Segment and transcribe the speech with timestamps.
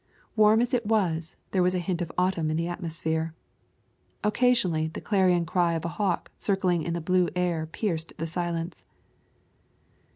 [0.35, 3.35] Warm as it was, there was a hint of autumn in the atmosphere.
[4.23, 8.83] Occasionally the clarion cry of a hawk circling in the blue air pierced the silence.